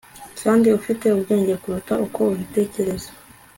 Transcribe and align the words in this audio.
kandi 0.43 0.67
ufite 0.79 1.05
ubwenge 1.15 1.53
kuruta 1.61 1.93
uko 2.05 2.19
ubitekereza 2.33 3.09